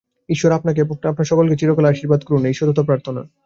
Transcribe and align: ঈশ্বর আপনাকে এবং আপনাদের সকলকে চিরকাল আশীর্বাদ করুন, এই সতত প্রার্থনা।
ঈশ্বর 0.29 0.51
আপনাকে 0.51 0.79
এবং 0.81 0.95
আপনাদের 1.01 1.29
সকলকে 1.31 1.55
চিরকাল 1.55 1.85
আশীর্বাদ 1.87 2.21
করুন, 2.23 2.43
এই 2.45 2.55
সতত 2.57 2.79
প্রার্থনা। 2.89 3.21